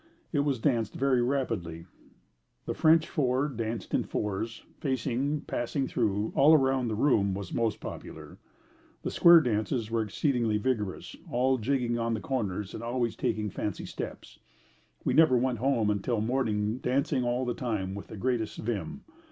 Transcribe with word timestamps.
It 0.33 0.39
was 0.39 0.57
danced 0.57 0.95
very 0.95 1.21
rapidly. 1.21 1.85
The 2.65 2.73
French 2.73 3.07
four, 3.07 3.47
danced 3.47 3.93
in 3.93 4.03
fours, 4.03 4.65
facing, 4.79 5.41
passing 5.41 5.87
through, 5.87 6.31
all 6.35 6.55
around 6.55 6.87
the 6.87 6.95
room, 6.95 7.35
was 7.35 7.53
most 7.53 7.79
popular. 7.79 8.39
The 9.03 9.11
square 9.11 9.41
dances 9.41 9.91
were 9.91 10.01
exceedingly 10.01 10.57
vigorous, 10.57 11.15
all 11.29 11.59
jigging 11.59 11.99
on 11.99 12.15
the 12.15 12.19
corners 12.19 12.73
and 12.73 12.81
always 12.81 13.15
taking 13.15 13.51
fancy 13.51 13.85
steps. 13.85 14.39
We 15.05 15.13
never 15.13 15.37
went 15.37 15.59
home 15.59 15.91
until 15.91 16.19
morning, 16.19 16.79
dancing 16.79 17.23
all 17.23 17.45
the 17.45 17.53
time 17.53 17.93
with 17.93 18.07
the 18.07 18.17
greatest 18.17 18.57
vim. 18.57 19.03